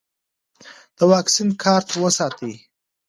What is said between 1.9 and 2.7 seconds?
وساتئ.